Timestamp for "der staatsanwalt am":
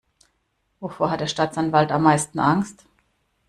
1.21-2.01